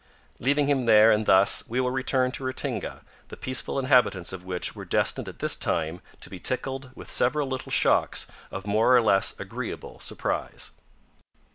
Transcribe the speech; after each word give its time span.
Leaving 0.39 0.65
him 0.65 0.85
there, 0.87 1.11
and 1.11 1.27
thus, 1.27 1.63
we 1.67 1.79
will 1.79 1.91
return 1.91 2.31
to 2.31 2.43
Ratinga, 2.43 3.01
the 3.27 3.37
peaceful 3.37 3.77
inhabitants 3.77 4.33
of 4.33 4.43
which 4.43 4.75
were 4.75 4.83
destined 4.83 5.29
at 5.29 5.37
this 5.37 5.55
time 5.55 6.01
to 6.21 6.29
be 6.31 6.39
tickled 6.39 6.89
with 6.95 7.07
several 7.07 7.47
little 7.47 7.71
shocks 7.71 8.25
of 8.49 8.65
more 8.65 8.97
or 8.97 9.01
less 9.03 9.39
agreeable 9.39 9.99
surprise. 9.99 10.71